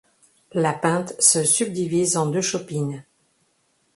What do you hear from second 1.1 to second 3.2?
se subdivise en deux chopines.